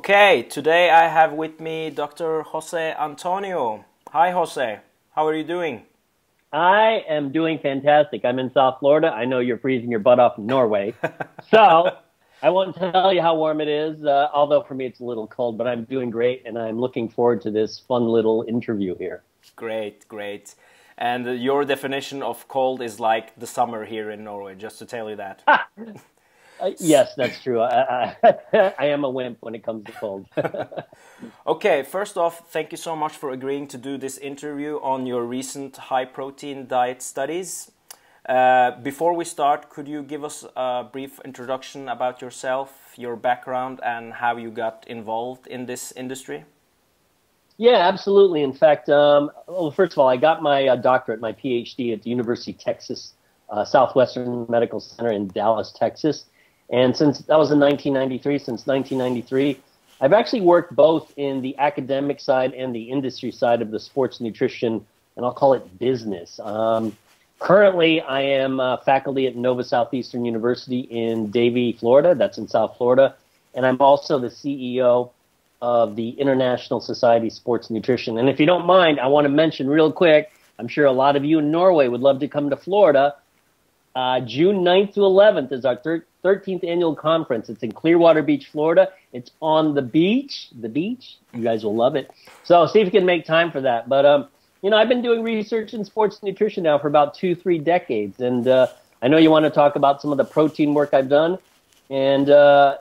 [0.00, 2.40] Okay, today I have with me Dr.
[2.40, 3.84] Jose Antonio.
[4.08, 4.80] Hi, Jose.
[5.14, 5.82] How are you doing?
[6.50, 8.24] I am doing fantastic.
[8.24, 9.08] I'm in South Florida.
[9.08, 10.94] I know you're freezing your butt off in Norway.
[11.50, 11.98] so
[12.42, 15.26] I won't tell you how warm it is, uh, although for me it's a little
[15.26, 19.22] cold, but I'm doing great and I'm looking forward to this fun little interview here.
[19.54, 20.54] Great, great.
[20.96, 25.10] And your definition of cold is like the summer here in Norway, just to tell
[25.10, 25.42] you that.
[26.60, 27.60] Uh, yes, that's true.
[27.60, 30.26] I, I, I, am a wimp when it comes to cold.
[31.46, 35.24] okay, first off, thank you so much for agreeing to do this interview on your
[35.24, 37.70] recent high protein diet studies.
[38.28, 43.80] Uh, before we start, could you give us a brief introduction about yourself, your background,
[43.82, 46.44] and how you got involved in this industry?
[47.56, 48.42] Yeah, absolutely.
[48.42, 52.02] In fact, um, well, first of all, I got my uh, doctorate, my PhD at
[52.02, 53.14] the University of Texas
[53.50, 56.24] uh, Southwestern Medical Center in Dallas, Texas.
[56.70, 59.60] And since that was in 1993, since 1993,
[60.00, 64.20] I've actually worked both in the academic side and the industry side of the sports
[64.20, 64.84] nutrition,
[65.16, 66.40] and I'll call it business.
[66.42, 66.96] Um,
[67.38, 72.14] currently, I am faculty at Nova Southeastern University in Davie, Florida.
[72.14, 73.16] That's in South Florida.
[73.54, 75.10] And I'm also the CEO
[75.60, 78.16] of the International Society Sports Nutrition.
[78.16, 81.16] And if you don't mind, I want to mention real quick I'm sure a lot
[81.16, 83.16] of you in Norway would love to come to Florida.
[83.96, 87.48] Uh, June 9th to 11th is our thir- 13th annual conference.
[87.48, 88.88] It's in Clearwater Beach, Florida.
[89.12, 90.48] It's on the beach.
[90.60, 91.16] The beach.
[91.32, 92.10] You guys will love it.
[92.44, 93.88] So see if you can make time for that.
[93.88, 94.28] But um,
[94.62, 98.20] you know, I've been doing research in sports nutrition now for about two, three decades,
[98.20, 98.68] and uh,
[99.02, 101.38] I know you want to talk about some of the protein work I've done,
[101.88, 102.76] and uh,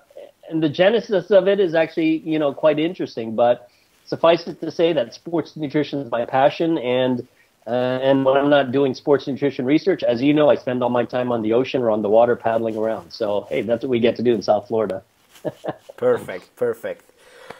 [0.50, 3.36] and the genesis of it is actually you know quite interesting.
[3.36, 3.70] But
[4.06, 7.28] suffice it to say that sports nutrition is my passion, and
[7.70, 10.89] uh, and when I'm not doing sports nutrition research, as you know, I spend all
[10.89, 13.11] my time on the ocean or on the water paddling around.
[13.11, 15.04] So, hey, that's what we get to do in South Florida.
[15.98, 17.11] perfect, perfect.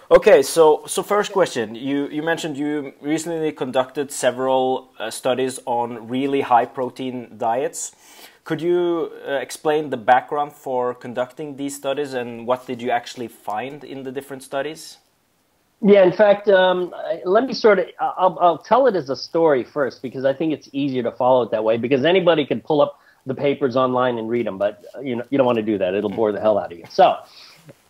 [0.10, 6.08] Okay, so so first question, you you mentioned you recently conducted several uh, studies on
[6.08, 7.92] really high protein diets.
[8.44, 13.28] Could you uh, explain the background for conducting these studies and what did you actually
[13.28, 14.98] find in the different studies?
[15.82, 19.64] Yeah, in fact, um, let me sort of, I'll, I'll tell it as a story
[19.64, 22.82] first because I think it's easier to follow it that way because anybody can pull
[22.82, 25.64] up the papers online and read them, but uh, you know, you don't want to
[25.64, 25.94] do that.
[25.94, 26.84] It'll bore the hell out of you.
[26.90, 27.16] So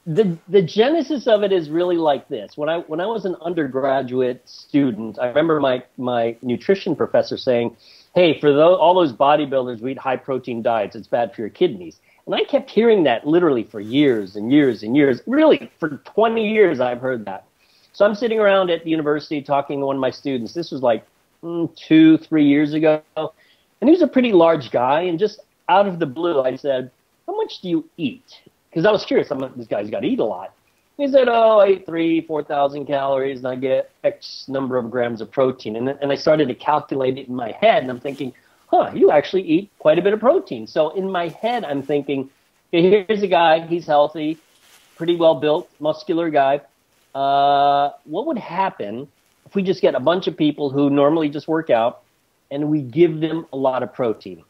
[0.05, 2.55] the, the genesis of it is really like this.
[2.55, 7.75] When I, when I was an undergraduate student, I remember my, my nutrition professor saying,
[8.13, 11.99] hey, for all those bodybuilders we eat high protein diets, it's bad for your kidneys.
[12.27, 15.21] And I kept hearing that literally for years and years and years.
[15.25, 17.45] Really, for 20 years, I've heard that.
[17.99, 20.53] So I'm sitting around at the university talking to one of my students.
[20.53, 21.05] This was like
[21.43, 23.01] mm, two, three years ago.
[23.17, 23.33] And
[23.81, 25.01] he was a pretty large guy.
[25.01, 26.91] And just out of the blue, I said,
[27.27, 28.23] How much do you eat?
[28.69, 29.29] Because I was curious.
[29.31, 30.53] I'm, this guy's got to eat a lot.
[30.95, 35.19] He said, Oh, I eat three, 4,000 calories, and I get X number of grams
[35.19, 35.75] of protein.
[35.75, 37.81] And, and I started to calculate it in my head.
[37.81, 38.31] And I'm thinking,
[38.67, 40.67] Huh, you actually eat quite a bit of protein.
[40.67, 42.29] So in my head, I'm thinking,
[42.73, 44.37] okay, Here's a guy, he's healthy,
[44.95, 46.61] pretty well built, muscular guy
[47.15, 49.07] uh, what would happen
[49.45, 52.01] if we just get a bunch of people who normally just work out
[52.51, 54.43] and we give them a lot of protein?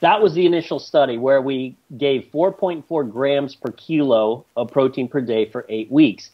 [0.00, 5.20] That was the initial study where we gave 4.4 grams per kilo of protein per
[5.20, 6.30] day for eight weeks.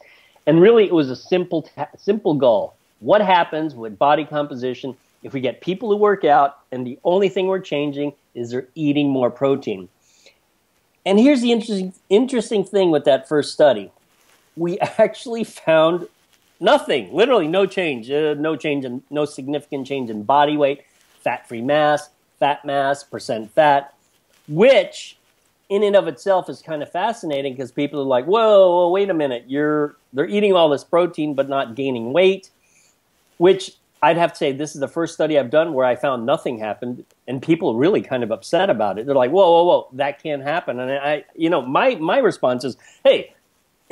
[0.47, 2.75] And really, it was a simple, simple goal.
[2.99, 7.29] What happens with body composition if we get people who work out and the only
[7.29, 9.89] thing we're changing is they're eating more protein?
[11.07, 13.91] And here's the interesting, interesting thing with that first study
[14.57, 16.09] we actually found
[16.61, 20.83] nothing, literally no change, uh, no change in, no significant change in body weight,
[21.21, 23.95] fat-free mass, fat mass, percent fat,
[24.49, 25.17] which
[25.69, 29.09] in and of itself is kind of fascinating because people are like, whoa, whoa, wait
[29.09, 32.51] a minute, you're they're eating all this protein but not gaining weight,
[33.39, 36.27] which I'd have to say this is the first study I've done where I found
[36.27, 39.07] nothing happened, and people really kind of upset about it.
[39.07, 42.65] They're like, "Whoa, whoa, whoa, that can't happen." And I, you know, my my response
[42.65, 43.33] is, "Hey,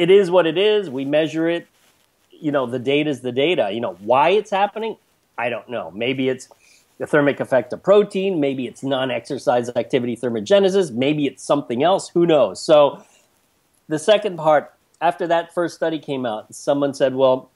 [0.00, 0.88] it is what it is.
[0.88, 1.66] We measure it.
[2.30, 3.70] You know, the data is the data.
[3.70, 4.96] You know, why it's happening,
[5.36, 5.90] I don't know.
[5.90, 6.48] Maybe it's
[6.96, 8.40] the thermic effect of protein.
[8.40, 10.90] Maybe it's non-exercise activity thermogenesis.
[10.90, 12.08] Maybe it's something else.
[12.08, 12.62] Who knows?
[12.62, 13.04] So
[13.88, 17.50] the second part, after that first study came out, someone said, well,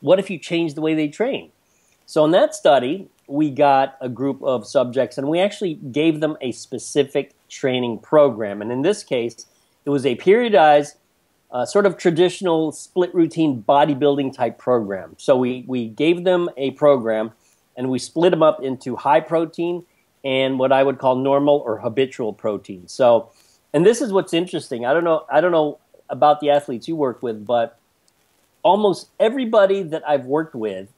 [0.00, 1.52] what if you change the way they train?
[2.06, 6.36] So in that study, we got a group of subjects and we actually gave them
[6.40, 8.60] a specific training program.
[8.60, 9.46] And in this case,
[9.84, 10.94] it was a periodized
[11.52, 15.14] uh, sort of traditional split routine bodybuilding type program.
[15.18, 17.32] So we, we gave them a program
[17.76, 19.84] and we split them up into high protein
[20.24, 22.88] and what I would call normal or habitual protein.
[22.88, 23.30] So,
[23.72, 24.86] and this is what's interesting.
[24.86, 25.26] I don't know.
[25.30, 25.78] I don't know
[26.08, 27.78] about the athletes you work with, but
[28.62, 30.88] almost everybody that I've worked with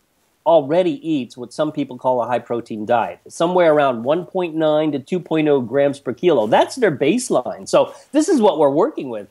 [0.47, 5.67] already eats what some people call a high protein diet, somewhere around 1.9 to 2.0
[5.67, 6.47] grams per kilo.
[6.47, 7.67] That's their baseline.
[7.67, 9.29] So this is what we're working with.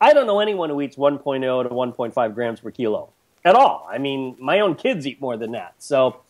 [0.00, 3.12] I don't know anyone who eats 1.0 to 1.5 grams per kilo
[3.44, 3.86] at all.
[3.90, 5.74] I mean, my own kids eat more than that.
[5.78, 6.20] So,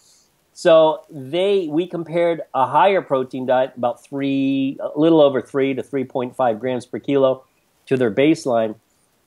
[0.53, 5.83] so they we compared a higher protein diet, about three, a little over three to
[5.83, 7.45] 3.5 grams per kilo,
[7.87, 8.77] to their baseline.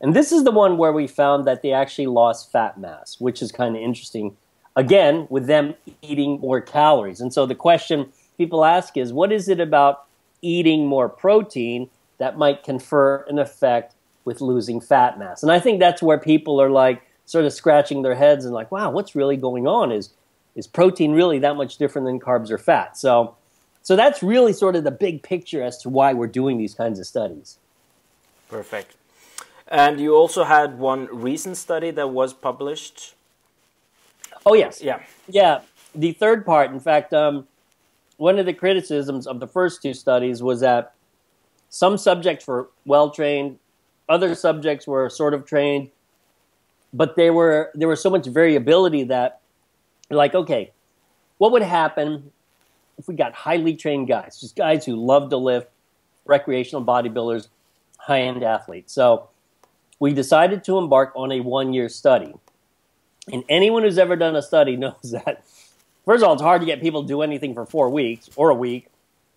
[0.01, 3.41] And this is the one where we found that they actually lost fat mass, which
[3.41, 4.37] is kind of interesting.
[4.75, 7.19] Again, with them eating more calories.
[7.19, 10.05] And so the question people ask is what is it about
[10.41, 15.43] eating more protein that might confer an effect with losing fat mass.
[15.43, 18.71] And I think that's where people are like sort of scratching their heads and like,
[18.71, 19.91] wow, what's really going on?
[19.91, 20.11] Is
[20.55, 22.97] is protein really that much different than carbs or fat?
[22.97, 23.35] So
[23.81, 26.99] so that's really sort of the big picture as to why we're doing these kinds
[26.99, 27.57] of studies.
[28.49, 28.95] Perfect.
[29.67, 33.13] And you also had one recent study that was published.
[34.45, 34.81] Oh yes.
[34.81, 35.01] Yeah.
[35.27, 35.61] Yeah.
[35.95, 37.47] The third part, in fact, um,
[38.17, 40.93] one of the criticisms of the first two studies was that
[41.69, 43.59] some subjects were well trained,
[44.09, 45.89] other subjects were sort of trained,
[46.91, 49.39] but there were there was so much variability that,
[50.09, 50.71] like, okay,
[51.37, 52.31] what would happen
[52.97, 55.69] if we got highly trained guys, just guys who love to lift,
[56.25, 57.47] recreational bodybuilders,
[57.97, 58.91] high end athletes?
[58.91, 59.29] So
[59.99, 62.33] we decided to embark on a one year study.
[63.31, 65.45] And anyone who's ever done a study knows that,
[66.03, 68.49] first of all, it's hard to get people to do anything for four weeks or
[68.49, 68.87] a week,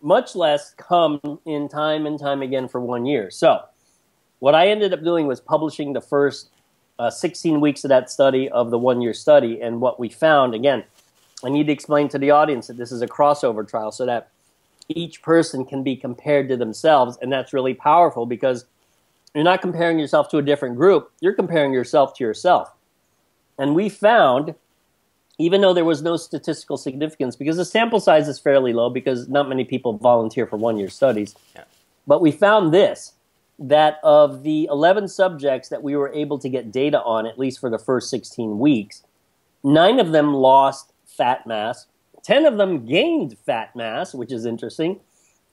[0.01, 3.31] much less come in time and time again for one year.
[3.31, 3.63] So
[4.43, 6.49] what I ended up doing was publishing the first
[6.99, 9.61] uh, 16 weeks of that study of the one year study.
[9.61, 10.83] And what we found, again,
[11.45, 14.31] I need to explain to the audience that this is a crossover trial so that
[14.89, 17.17] each person can be compared to themselves.
[17.23, 18.65] And that's really powerful because
[19.33, 22.73] you're not comparing yourself to a different group, you're comparing yourself to yourself.
[23.59, 24.57] And we found,
[25.39, 29.29] even though there was no statistical significance, because the sample size is fairly low because
[29.29, 31.63] not many people volunteer for one year studies, yeah.
[32.09, 33.13] but we found this
[33.63, 37.61] that of the 11 subjects that we were able to get data on, at least
[37.61, 39.03] for the first 16 weeks,
[39.63, 41.87] nine of them lost fat mass,
[42.25, 45.01] 10 of them gained fat mass, which is interesting.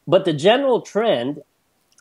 [0.08, 1.42] But the general trend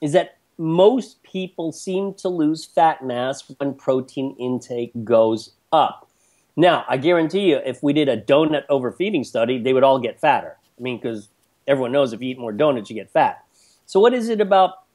[0.00, 6.08] is that most people seem to lose fat mass when protein intake goes up.
[6.56, 10.20] Now, I guarantee you, if we did a donut overfeeding study, they would all get
[10.20, 10.56] fatter.
[10.78, 11.28] I mean, because
[11.68, 13.44] everyone knows if you eat more donuts, you get fat.
[13.86, 14.87] So, what is it about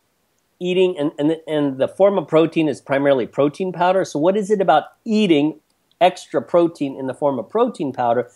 [0.63, 4.05] eating, and, and, and the form of protein is primarily protein powder.
[4.05, 5.59] So, what is it about eating
[5.99, 8.29] extra protein in the form of protein powder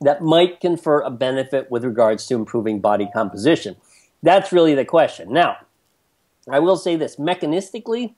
[0.00, 3.76] that might confer a benefit with regards to improving body composition?
[4.22, 5.32] That's really the question.
[5.32, 5.56] Now,
[6.48, 8.14] I will say this mechanistically,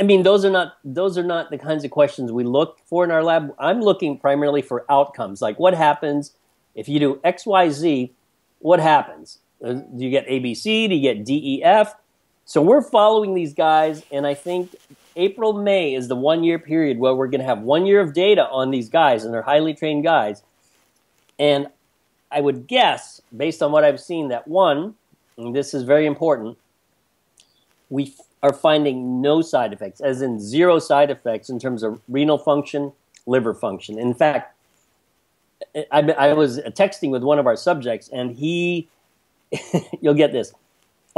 [0.00, 3.04] I mean, those are not those are not the kinds of questions we look for
[3.04, 3.54] in our lab.
[3.58, 6.34] I'm looking primarily for outcomes, like what happens
[6.74, 8.14] if you do X, Y, Z.
[8.60, 9.38] What happens?
[9.64, 10.88] Uh, do you get ABC?
[10.88, 11.94] Do you get DEF?
[12.48, 14.74] So we're following these guys, and I think
[15.16, 18.14] April, May is the one year period where we're going to have one year of
[18.14, 20.42] data on these guys, and they're highly trained guys.
[21.38, 21.66] And
[22.32, 24.94] I would guess, based on what I've seen, that one,
[25.36, 26.56] and this is very important,
[27.90, 32.38] we are finding no side effects, as in zero side effects in terms of renal
[32.38, 32.92] function,
[33.26, 33.98] liver function.
[33.98, 34.56] In fact,
[35.92, 38.88] I, I was texting with one of our subjects, and he,
[40.00, 40.54] you'll get this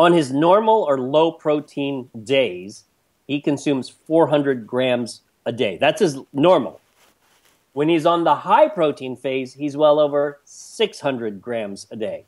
[0.00, 2.84] on his normal or low protein days,
[3.26, 5.76] he consumes 400 grams a day.
[5.76, 6.80] That's his normal.
[7.74, 12.24] When he's on the high protein phase, he's well over 600 grams a day.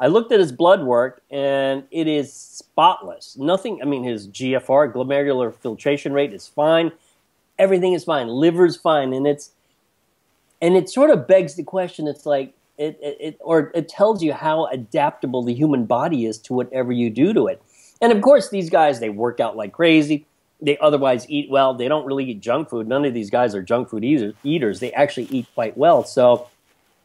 [0.00, 3.36] I looked at his blood work and it is spotless.
[3.38, 6.90] Nothing, I mean, his GFR, glomerular filtration rate, is fine.
[7.60, 8.26] Everything is fine.
[8.26, 9.12] Liver's fine.
[9.12, 9.52] And it's,
[10.60, 14.32] and it sort of begs the question it's like, it, it, or it tells you
[14.32, 17.60] how adaptable the human body is to whatever you do to it.
[18.00, 20.26] And of course, these guys they work out like crazy.
[20.60, 21.74] They otherwise eat well.
[21.74, 22.88] They don't really eat junk food.
[22.88, 24.80] None of these guys are junk food eaters.
[24.80, 26.04] They actually eat quite well.
[26.04, 26.48] So,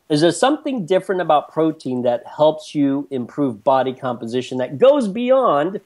[0.10, 5.82] is there something different about protein that helps you improve body composition that goes beyond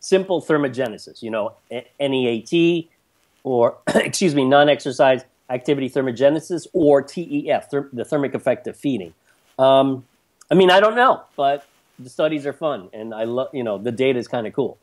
[0.00, 1.22] simple thermogenesis?
[1.22, 1.54] You know,
[2.00, 2.90] NEAT
[3.44, 9.14] or excuse me, non-exercise activity thermogenesis or TEF, the thermic effect of feeding.
[9.58, 10.04] Um,
[10.50, 11.66] I mean, I don't know, but
[11.98, 14.78] the studies are fun, and I love you know the data is kind of cool.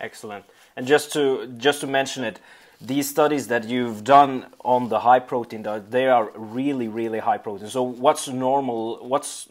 [0.00, 0.44] Excellent.
[0.76, 2.40] And just to just to mention it,
[2.80, 7.38] these studies that you've done on the high protein diet, they are really really high
[7.38, 7.68] protein.
[7.68, 9.04] So what's normal?
[9.06, 9.48] What's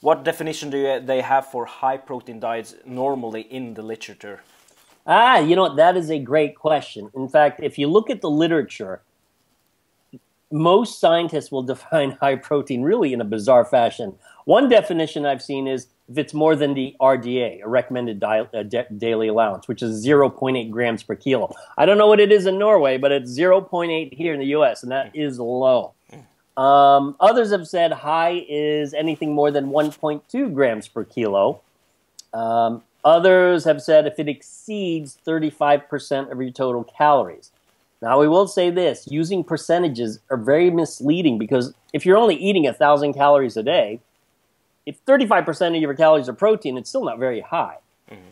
[0.00, 4.42] what definition do you, they have for high protein diets normally in the literature?
[5.06, 7.10] Ah, you know, that is a great question.
[7.14, 9.02] In fact, if you look at the literature,
[10.54, 14.14] most scientists will define high protein really in a bizarre fashion.
[14.44, 18.62] One definition I've seen is if it's more than the RDA, a recommended di- uh,
[18.96, 21.52] daily allowance, which is 0.8 grams per kilo.
[21.76, 24.82] I don't know what it is in Norway, but it's 0.8 here in the US,
[24.82, 25.94] and that is low.
[26.56, 31.60] Um, others have said high is anything more than 1.2 grams per kilo.
[32.32, 37.50] Um, others have said if it exceeds 35% of your total calories.
[38.04, 42.64] Now, we will say this using percentages are very misleading because if you're only eating
[42.64, 43.98] 1,000 calories a day,
[44.84, 47.78] if 35% of your calories are protein, it's still not very high.
[48.10, 48.28] Mm-hmm.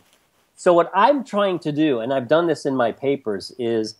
[0.55, 3.95] So, what I'm trying to do, and I've done this in my papers, is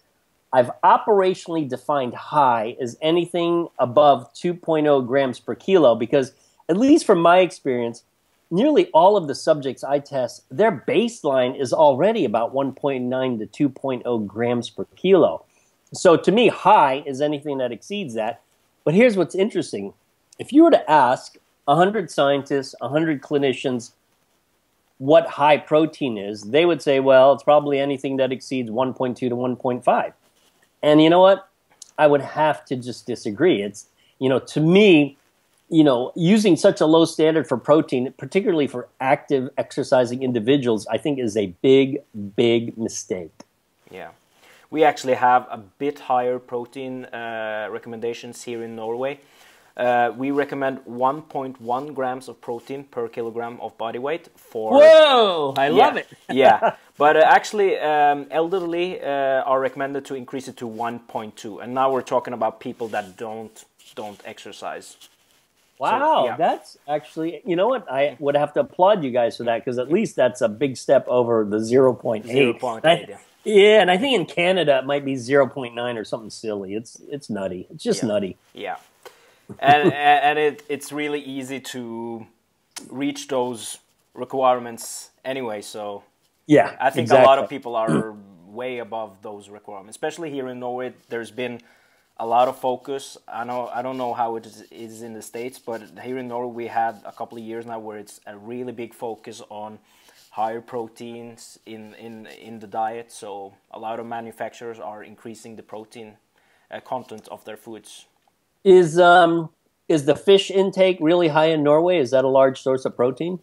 [0.53, 6.33] I've operationally defined high as anything above 2.0 grams per kilo because,
[6.69, 8.03] at least from my experience,
[8.51, 14.27] nearly all of the subjects I test, their baseline is already about 1.9 to 2.0
[14.27, 15.45] grams per kilo.
[15.93, 18.41] So to me, high is anything that exceeds that.
[18.83, 19.93] But here's what's interesting.
[20.39, 23.91] If you were to ask 100 scientists, 100 clinicians
[24.97, 29.29] what high protein is, they would say, well, it's probably anything that exceeds 1.2 to
[29.29, 30.13] 1.5.
[30.81, 31.47] And you know what?
[31.97, 33.61] I would have to just disagree.
[33.61, 33.87] It's,
[34.19, 35.17] you know, to me,
[35.69, 40.97] you know, using such a low standard for protein, particularly for active exercising individuals, I
[40.97, 42.01] think is a big,
[42.35, 43.31] big mistake.
[43.91, 44.09] Yeah
[44.73, 49.19] we actually have a bit higher protein uh, recommendations here in Norway.
[49.77, 54.73] Uh, we recommend 1.1 grams of protein per kilogram of body weight for.
[54.79, 55.53] Whoa!
[55.57, 56.07] I yeah, love it.
[56.29, 61.73] yeah, but uh, actually, um, elderly uh, are recommended to increase it to 1.2, and
[61.73, 63.65] now we're talking about people that don't
[63.95, 64.97] don't exercise.
[65.79, 66.35] Wow, so, yeah.
[66.37, 69.77] that's actually you know what I would have to applaud you guys for that because
[69.79, 72.23] at least that's a big step over the 0.8.
[72.25, 73.09] 0.8.
[73.09, 73.17] yeah.
[73.43, 76.75] Yeah, and I think in Canada it might be 0.9 or something silly.
[76.75, 77.67] It's it's nutty.
[77.69, 78.09] It's just yeah.
[78.09, 78.37] nutty.
[78.53, 78.75] Yeah.
[79.59, 82.25] and and it, it's really easy to
[82.89, 83.79] reach those
[84.13, 86.03] requirements anyway, so
[86.45, 87.25] yeah, I think exactly.
[87.25, 88.15] a lot of people are
[88.47, 90.93] way above those requirements, especially here in Norway.
[91.09, 91.61] There's been
[92.17, 93.17] a lot of focus.
[93.27, 96.53] I know I don't know how it is in the states, but here in Norway
[96.53, 99.79] we had a couple of years now where it's a really big focus on
[100.33, 103.11] higher proteins in, in, in the diet.
[103.11, 106.17] So a lot of manufacturers are increasing the protein
[106.71, 108.07] uh, content of their foods.
[108.63, 109.49] Is um
[109.89, 111.97] is the fish intake really high in Norway?
[111.99, 113.39] Is that a large source of protein?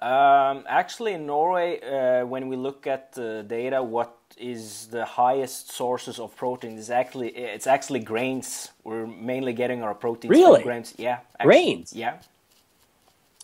[0.00, 5.72] Um, actually, in Norway, uh, when we look at the data, what is the highest
[5.72, 8.70] sources of protein is actually it's actually grains.
[8.84, 10.60] We're mainly getting our protein really?
[10.60, 10.94] from grains.
[10.96, 11.92] Yeah, actually, grains.
[11.92, 12.18] Yeah.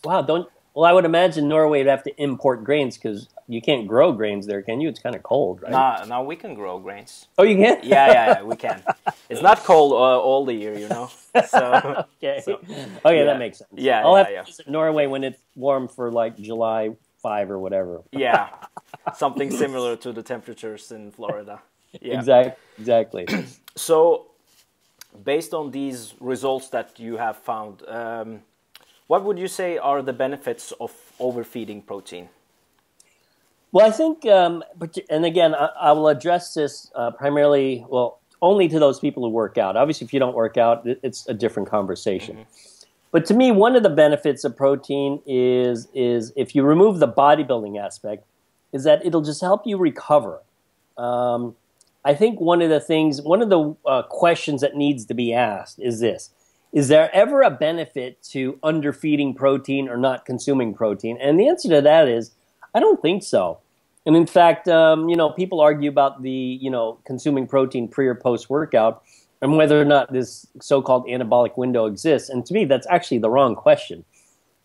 [0.03, 0.21] Wow!
[0.21, 4.11] Don't well, I would imagine Norway would have to import grains because you can't grow
[4.11, 4.89] grains there, can you?
[4.89, 5.71] It's kind of cold, right?
[5.71, 7.27] No, no, we can grow grains.
[7.37, 7.79] Oh, you can?
[7.83, 8.81] yeah, yeah, yeah, we can.
[9.29, 11.11] It's not cold uh, all the year, you know.
[11.47, 13.25] So okay, so, okay, yeah.
[13.25, 13.69] that makes sense.
[13.75, 17.59] Yeah, I'll yeah, have to visit Norway when it's warm for like July five or
[17.59, 18.01] whatever.
[18.11, 18.49] yeah,
[19.15, 21.61] something similar to the temperatures in Florida.
[22.01, 23.45] Yeah, exactly, exactly.
[23.75, 24.31] so,
[25.23, 27.87] based on these results that you have found.
[27.87, 28.41] Um,
[29.13, 32.29] what would you say are the benefits of overfeeding protein?
[33.71, 34.63] Well, I think, um,
[35.07, 39.29] and again, I, I, will address this uh, primarily, well, only to those people who
[39.29, 39.77] work out.
[39.77, 42.37] Obviously, if you don't work out, it's a different conversation.
[42.37, 42.85] Mm-hmm.
[43.11, 47.07] But to me, one of the benefits of protein is is if you remove the
[47.07, 48.25] bodybuilding aspect,
[48.71, 50.41] is that it'll just help you recover.
[50.97, 51.55] Um,
[52.03, 55.35] I think one of the things, one of the uh, questions that needs to be
[55.35, 56.31] asked is this:
[56.73, 61.19] is there ever a benefit to underfeeding protein or not consuming protein?
[61.21, 62.31] And the answer to that is,
[62.73, 63.59] I don't think so.
[64.07, 68.07] And in fact, um, you know, people argue about the, you know, consuming protein pre
[68.07, 69.03] or post workout
[69.41, 72.29] and whether or not this so-called anabolic window exists.
[72.29, 74.03] And to me, that's actually the wrong question.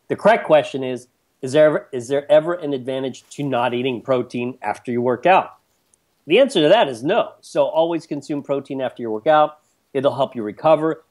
[0.09, 1.09] The correct question is,
[1.43, 5.27] is there ever, is there ever an advantage to not eating protein after you work
[5.27, 5.57] out?
[6.27, 7.33] The answer to that is no.
[7.43, 9.59] So always consume protein after you work out.
[9.93, 11.05] It'll help you recover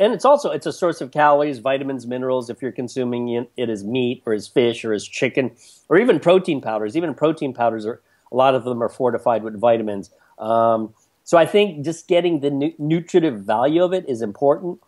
[0.00, 2.48] and it's also it's a source of calories, vitamins, minerals.
[2.48, 5.52] If you're consuming it as meat or as fish or as chicken
[5.88, 8.00] or even protein powders, even protein powders are
[8.32, 10.10] a lot of them are fortified with vitamins.
[10.38, 14.80] Um, so I think just getting the nu- nutritive value of it is important,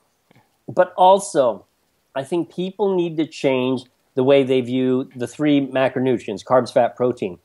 [0.66, 1.66] but also
[2.14, 3.82] I think people need to change
[4.14, 7.38] the way they view the three macronutrients: carbs, fat, protein.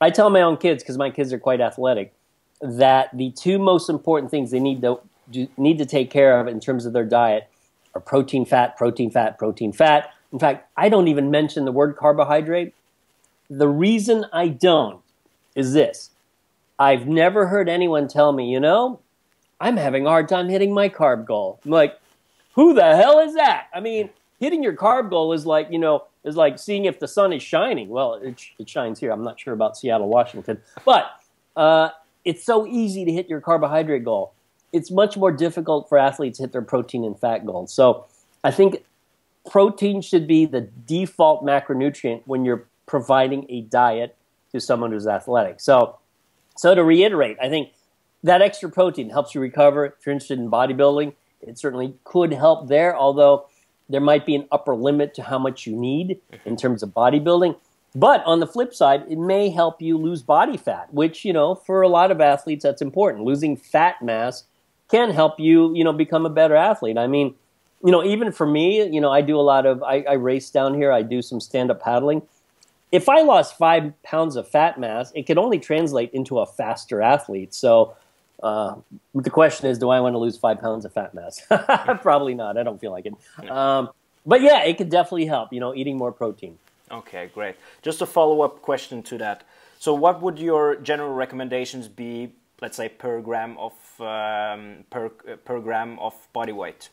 [0.00, 2.14] I tell my own kids because my kids are quite athletic
[2.60, 6.46] that the two most important things they need to do, need to take care of
[6.46, 7.48] in terms of their diet
[7.94, 10.12] are protein, fat, protein, fat, protein, fat.
[10.32, 12.74] In fact, I don't even mention the word carbohydrate.
[13.50, 15.00] The reason I don't
[15.54, 16.10] is this.
[16.78, 19.00] I've never heard anyone tell me, you know,
[19.60, 21.58] I'm having a hard time hitting my carb goal.
[21.64, 21.98] I'm like,
[22.54, 23.68] who the hell is that?
[23.74, 27.08] I mean, hitting your carb goal is like, you know, is like seeing if the
[27.08, 27.88] sun is shining.
[27.88, 29.10] Well, it, it shines here.
[29.10, 30.60] I'm not sure about Seattle, Washington.
[30.84, 31.10] But
[31.56, 31.88] uh,
[32.24, 34.34] it's so easy to hit your carbohydrate goal.
[34.72, 37.72] It's much more difficult for athletes to hit their protein and fat goals.
[37.72, 38.06] So
[38.44, 38.84] I think
[39.48, 44.16] protein should be the default macronutrient when you're providing a diet
[44.52, 45.60] to someone who's athletic.
[45.60, 45.98] So,
[46.56, 47.70] so to reiterate, I think
[48.22, 49.86] that extra protein helps you recover.
[49.86, 53.46] If you're interested in bodybuilding, it certainly could help there, although
[53.88, 57.56] there might be an upper limit to how much you need in terms of bodybuilding.
[57.94, 61.54] But on the flip side, it may help you lose body fat, which, you know,
[61.54, 63.24] for a lot of athletes, that's important.
[63.24, 64.44] Losing fat mass
[64.90, 66.98] can help you, you know, become a better athlete.
[66.98, 67.34] I mean,
[67.84, 70.50] you know, even for me, you know, I do a lot of, I, I race
[70.50, 72.22] down here, I do some stand up paddling.
[72.90, 77.02] If I lost five pounds of fat mass, it could only translate into a faster
[77.02, 77.54] athlete.
[77.54, 77.94] So,
[78.42, 78.76] uh,
[79.14, 81.42] the question is, do I want to lose five pounds of fat mass?
[82.02, 82.56] Probably not.
[82.56, 83.50] I don't feel like it.
[83.50, 83.90] Um,
[84.24, 85.52] but yeah, it could definitely help.
[85.52, 86.58] You know, eating more protein.
[86.90, 87.56] Okay, great.
[87.82, 89.42] Just a follow up question to that.
[89.78, 92.32] So, what would your general recommendations be?
[92.60, 96.90] Let's say per gram of um, per per gram of body weight.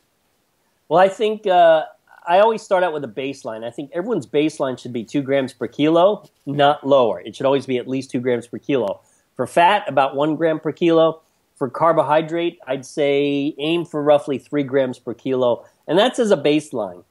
[0.88, 1.86] Well, I think uh,
[2.28, 3.64] I always start out with a baseline.
[3.64, 7.20] I think everyone's baseline should be two grams per kilo, not lower.
[7.22, 9.02] It should always be at least two grams per kilo.
[9.36, 11.22] For fat, about one gram per kilo.
[11.56, 16.38] For carbohydrate, I'd say aim for roughly three grams per kilo, and that's as a
[16.38, 17.06] baseline.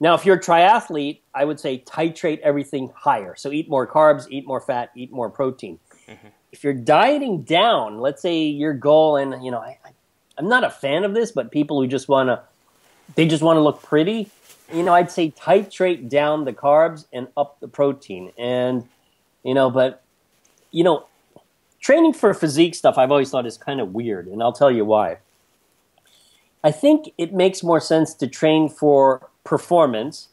[0.00, 3.34] Now, if you're a triathlete, I would say titrate everything higher.
[3.36, 5.80] So eat more carbs, eat more fat, eat more protein.
[6.08, 6.28] Mm-hmm.
[6.52, 9.78] If you're dieting down, let's say your goal, and you know, I,
[10.38, 12.42] I'm not a fan of this, but people who just want to,
[13.16, 14.30] they just want to look pretty.
[14.72, 18.32] You know, I'd say titrate down the carbs and up the protein.
[18.38, 18.88] And
[19.42, 20.02] you know, but
[20.70, 21.06] you know,
[21.80, 24.84] training for physique stuff I've always thought is kind of weird, and I'll tell you
[24.84, 25.18] why.
[26.64, 30.28] I think it makes more sense to train for performance,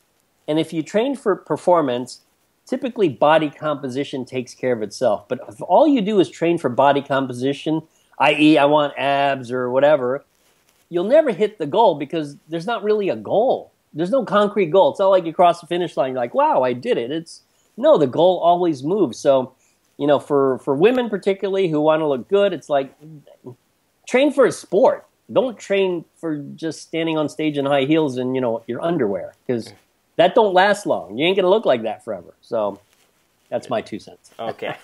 [0.47, 2.21] and if you train for performance,
[2.65, 5.27] typically body composition takes care of itself.
[5.27, 7.81] But if all you do is train for body composition,
[8.19, 10.23] i.e., I want abs or whatever,
[10.89, 13.71] you'll never hit the goal because there's not really a goal.
[13.93, 14.91] There's no concrete goal.
[14.91, 17.11] It's not like you cross the finish line, you're like, wow, I did it.
[17.11, 17.41] It's
[17.77, 19.19] no, the goal always moves.
[19.19, 19.53] So
[19.97, 22.93] you know, for, for women particularly who want to look good, it's like
[24.07, 25.07] train for a sport.
[25.31, 29.33] Don't train for just standing on stage in high heels and, you know, your underwear
[29.45, 29.73] because
[30.15, 31.17] that don't last long.
[31.17, 32.33] You ain't to look like that forever.
[32.41, 32.79] So
[33.49, 34.31] that's my two cents.
[34.39, 34.75] Okay.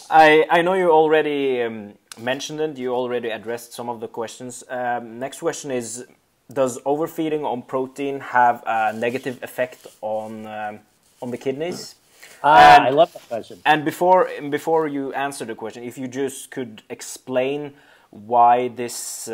[0.09, 2.77] I, I know you already um, mentioned it.
[2.77, 4.63] You already addressed some of the questions.
[4.69, 6.05] Um, next question is,
[6.51, 10.79] does overfeeding on protein have a negative effect on, um,
[11.21, 11.95] on the kidneys?
[12.43, 13.59] Ah, and, I love that question.
[13.65, 17.73] And before before you answer the question, if you just could explain
[18.11, 19.27] why this.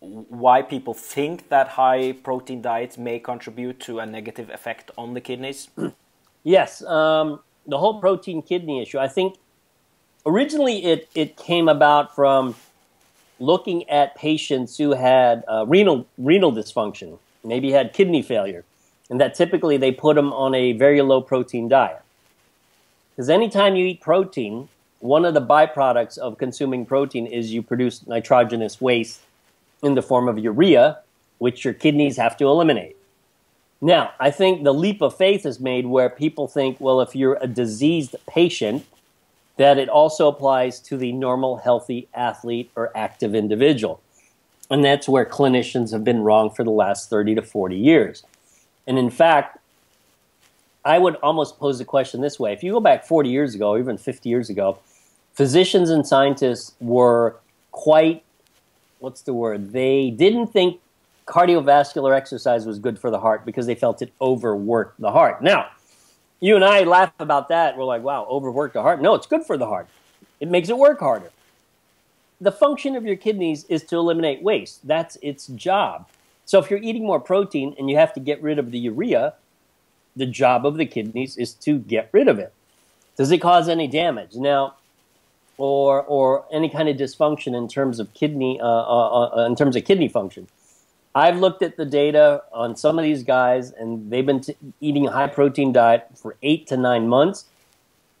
[0.00, 5.20] Why people think that high protein diets may contribute to a negative effect on the
[5.20, 5.68] kidneys?
[6.44, 8.98] Yes, um, the whole protein kidney issue.
[8.98, 9.36] I think
[10.24, 12.54] originally it, it came about from
[13.38, 18.64] looking at patients who had uh, renal renal dysfunction, maybe had kidney failure,
[19.10, 22.02] and that typically they put them on a very low protein diet.
[23.10, 24.68] Because anytime you eat protein,
[25.00, 29.20] one of the byproducts of consuming protein is you produce nitrogenous waste
[29.82, 30.98] in the form of urea,
[31.38, 32.96] which your kidneys have to eliminate.
[33.80, 37.38] Now, I think the leap of faith is made where people think, well, if you're
[37.40, 38.84] a diseased patient,
[39.56, 44.00] that it also applies to the normal, healthy athlete or active individual.
[44.70, 48.22] And that's where clinicians have been wrong for the last 30 to 40 years.
[48.86, 49.58] And in fact,
[50.84, 52.52] I would almost pose the question this way.
[52.52, 54.78] If you go back 40 years ago, even 50 years ago,
[55.34, 57.36] physicians and scientists were
[57.72, 58.22] quite,
[58.98, 59.72] what's the word?
[59.72, 60.80] They didn't think
[61.26, 65.42] cardiovascular exercise was good for the heart because they felt it overworked the heart.
[65.42, 65.68] Now,
[66.40, 67.76] you and I laugh about that.
[67.76, 69.02] We're like, wow, overworked the heart.
[69.02, 69.88] No, it's good for the heart.
[70.40, 71.30] It makes it work harder.
[72.40, 74.86] The function of your kidneys is to eliminate waste.
[74.86, 76.08] That's its job.
[76.44, 79.34] So if you're eating more protein and you have to get rid of the urea,
[80.16, 82.52] the job of the kidneys is to get rid of it.
[83.16, 84.34] Does it cause any damage?
[84.34, 84.76] Now,
[85.58, 89.76] or or any kind of dysfunction in terms of kidney uh, uh, uh, in terms
[89.76, 90.48] of kidney function?
[91.14, 94.42] I've looked at the data on some of these guys, and they've been
[94.80, 97.46] eating a high protein diet for eight to nine months,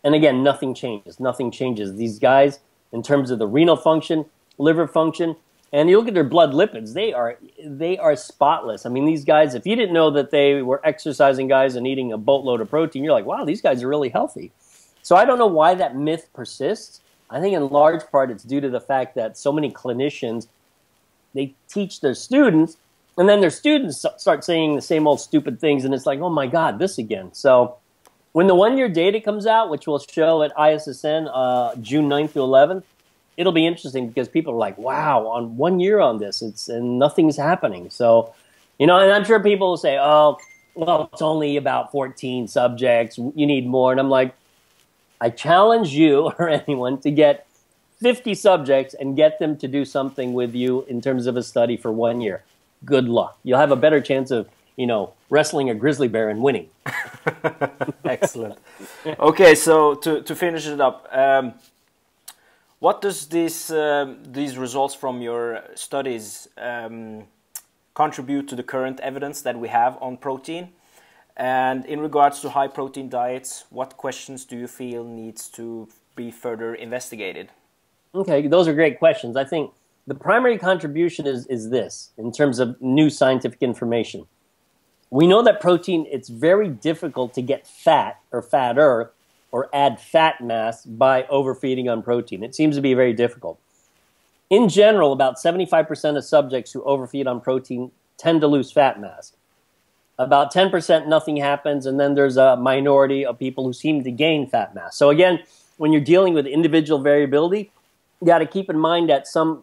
[0.02, 1.20] and again, nothing changes.
[1.20, 1.94] Nothing changes.
[1.94, 2.58] These guys,
[2.92, 4.24] in terms of the renal function,
[4.58, 5.36] liver function,
[5.72, 8.84] and you look at their blood lipids; they are they are spotless.
[8.84, 9.54] I mean, these guys.
[9.54, 13.04] If you didn't know that they were exercising guys and eating a boatload of protein,
[13.04, 14.50] you're like, wow, these guys are really healthy.
[15.02, 17.00] So I don't know why that myth persists.
[17.30, 20.48] I think in large part it's due to the fact that so many clinicians
[21.34, 22.76] they teach their students
[23.16, 26.30] and then their students start saying the same old stupid things and it's like, "Oh
[26.30, 27.76] my god, this again." So
[28.32, 32.34] when the one year data comes out, which will show at ISSN uh, June 9th
[32.34, 32.84] to 11th,
[33.36, 36.98] it'll be interesting because people are like, wow, on one year on this, it's and
[36.98, 37.88] nothing's happening.
[37.90, 38.34] So,
[38.78, 40.38] you know, and I'm sure people will say, oh,
[40.74, 43.18] well, it's only about 14 subjects.
[43.18, 43.90] You need more.
[43.90, 44.34] And I'm like,
[45.20, 47.46] I challenge you or anyone to get
[48.00, 51.76] 50 subjects and get them to do something with you in terms of a study
[51.76, 52.44] for one year.
[52.84, 53.38] Good luck.
[53.42, 56.68] You'll have a better chance of, you know, wrestling a grizzly bear and winning.
[58.04, 58.56] Excellent.
[59.18, 61.54] Okay, so to, to finish it up, um,
[62.78, 67.24] what does this, uh, these results from your studies um,
[67.94, 70.68] contribute to the current evidence that we have on protein?
[71.38, 76.32] And in regards to high protein diets, what questions do you feel needs to be
[76.32, 77.50] further investigated?
[78.14, 79.36] Okay, those are great questions.
[79.36, 79.72] I think
[80.08, 84.26] the primary contribution is, is this in terms of new scientific information.
[85.10, 89.12] We know that protein, it's very difficult to get fat or fatter
[89.52, 92.42] or add fat mass by overfeeding on protein.
[92.42, 93.60] It seems to be very difficult.
[94.50, 99.34] In general, about 75% of subjects who overfeed on protein tend to lose fat mass.
[100.18, 104.48] About 10% nothing happens, and then there's a minority of people who seem to gain
[104.48, 104.96] fat mass.
[104.96, 105.40] So again,
[105.76, 107.70] when you're dealing with individual variability,
[108.20, 109.62] you got to keep in mind that some,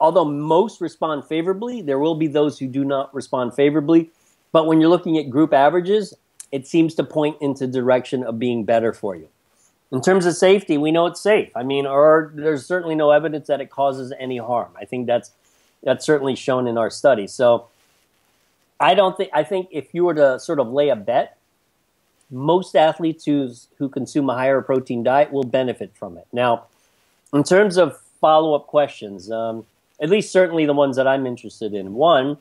[0.00, 4.10] although most respond favorably, there will be those who do not respond favorably.
[4.52, 6.14] But when you're looking at group averages,
[6.52, 9.28] it seems to point into direction of being better for you.
[9.90, 11.50] In terms of safety, we know it's safe.
[11.56, 14.70] I mean, or there's certainly no evidence that it causes any harm.
[14.80, 15.32] I think that's
[15.82, 17.26] that's certainly shown in our study.
[17.26, 17.66] So
[18.82, 21.38] I don't think I think if you were to sort of lay a bet,
[22.32, 26.26] most athletes who's, who consume a higher protein diet will benefit from it.
[26.32, 26.64] Now,
[27.32, 29.66] in terms of follow up questions, um,
[30.00, 31.94] at least certainly the ones that I'm interested in.
[31.94, 32.38] One,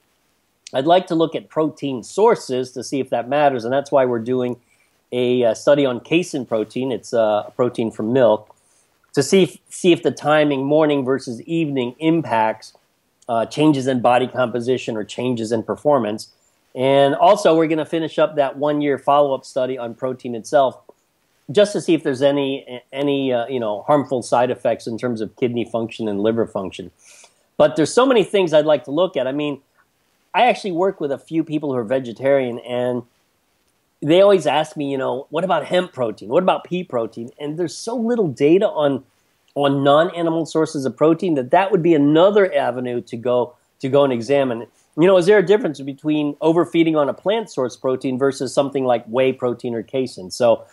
[0.74, 4.06] I'd like to look at protein sources to see if that matters, and that's why
[4.06, 4.56] we're doing
[5.12, 6.92] a, a study on casein protein.
[6.92, 8.56] It's uh, a protein from milk
[9.14, 12.74] to see if, see if the timing, morning versus evening, impacts
[13.32, 16.28] uh, changes in body composition or changes in performance.
[16.76, 20.36] And also, we're going to finish up that one year follow up study on protein
[20.36, 20.78] itself,
[21.50, 25.22] just to see if there's any any uh, you know harmful side effects in terms
[25.22, 26.92] of kidney function and liver function.
[27.56, 29.28] But there's so many things I'd like to look at.
[29.28, 29.62] I mean,
[30.34, 33.04] I actually work with a few people who are vegetarian, and
[34.02, 36.28] they always ask me, you know, what about hemp protein?
[36.28, 37.32] What about pea protein?
[37.40, 39.06] And there's so little data on
[39.56, 44.04] on non-animal sources of protein that that would be another avenue to go to go
[44.04, 44.68] and examine.
[44.98, 48.86] You know, is there a difference between overfeeding on a plant source protein versus something
[48.86, 50.30] like whey protein or casein?
[50.32, 50.66] So,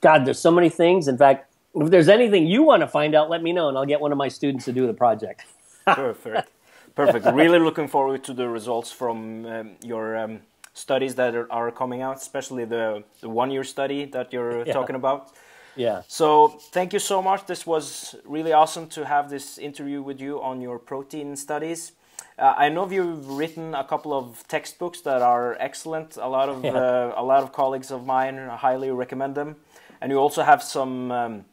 [0.00, 1.08] God, there's so many things.
[1.08, 3.86] In fact, if there's anything you want to find out, let me know, and I'll
[3.86, 5.44] get one of my students to do the project.
[5.86, 6.48] Perfect.
[6.94, 7.26] Perfect.
[7.34, 10.40] really looking forward to the results from um, your um,
[10.72, 14.72] studies that are, are, coming out, especially the, the one year study that you're yeah.
[14.72, 15.30] talking about.
[15.76, 16.02] Yeah.
[16.08, 17.46] So thank you so much.
[17.46, 21.92] This was really awesome to have this interview with you on your protein studies.
[22.38, 26.16] Uh, I know you've written a couple of textbooks that are excellent.
[26.16, 26.72] A lot of yeah.
[26.72, 29.56] uh, a lot of colleagues of mine highly recommend them,
[30.00, 31.44] and you also have some um,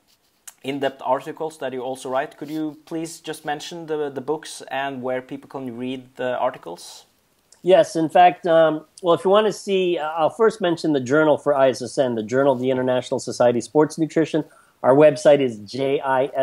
[0.63, 2.38] in-depth articles that you also write.
[2.38, 7.05] Could you please just mention the, the books and where people can read the articles?
[7.65, 10.99] Yes, in fact, um, well, if you want to see, uh, I'll first mention the
[10.99, 14.43] journal for ISSN, the Journal of the International Society of Sports Nutrition.
[14.84, 16.34] Our website is jissn.com.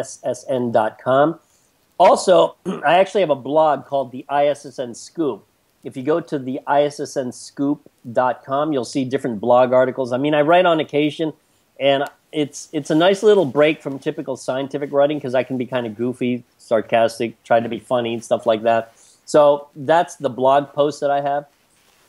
[1.99, 5.45] Also, I actually have a blog called the ISSN Scoop.
[5.85, 10.15] If you go to the issnscoop.com, you'll see different blog articles.
[10.15, 11.35] I mean, I write on occasion,
[11.79, 15.67] and it's it's a nice little break from typical scientific writing because I can be
[15.67, 18.95] kind of goofy, sarcastic, try to be funny and stuff like that.
[19.31, 21.47] So that's the blog post that I have.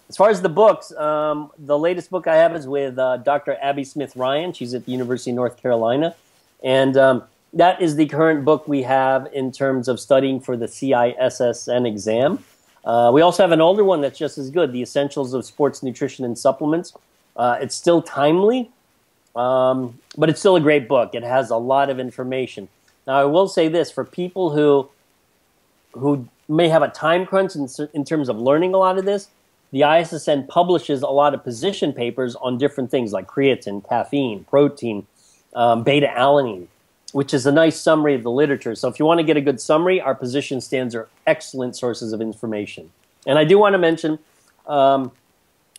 [0.10, 3.58] As far as the books, um, the latest book I have is with uh, Dr.
[3.62, 4.54] Abbie Smith-Ryan.
[4.54, 6.16] She's at the University of North Carolina,
[6.64, 10.66] and um, that is the current book we have in terms of studying for the
[10.66, 12.44] CISSN exam.
[12.84, 15.84] Uh, we also have an older one that's just as good, The Essentials of Sports
[15.84, 16.94] Nutrition and Supplements.
[17.38, 18.72] Uh, it's still timely.
[19.36, 21.16] Um, but it's still a great book.
[21.16, 22.68] It has a lot of information.
[23.08, 24.90] Now, I will say this for people who
[25.94, 29.30] who may have a time crunch in, in terms of learning a lot of this,
[29.72, 35.08] the ISSN publishes a lot of position papers on different things like creatine, caffeine, protein,
[35.56, 36.68] um, beta alanine,
[37.14, 38.76] which is a nice summary of the literature.
[38.76, 42.12] So, if you want to get a good summary, our position stands are excellent sources
[42.14, 42.92] of information.
[43.26, 44.20] And I do want to mention
[44.68, 45.12] um,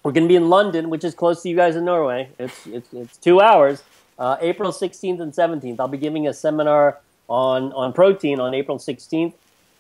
[0.03, 2.31] we're going to be in London, which is close to you guys in Norway.
[2.39, 3.83] It's it's, it's two hours.
[4.19, 5.81] uh, April 16th and 17th.
[5.81, 9.35] I'll be giving a seminar on, on protein on April 16th.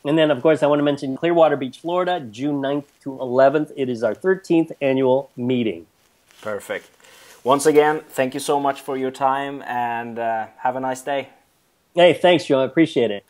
[0.04, 3.72] And then, of course, I want to mention Clearwater Beach, Florida, June 9th to 11th.
[3.76, 5.86] It is our 13th annual meeting.
[6.40, 6.90] Perfect.
[7.44, 11.28] Once again, thank you so much for your time and uh, have a nice day.
[11.94, 12.60] Hey, thanks, Joe.
[12.60, 13.24] I appreciate it.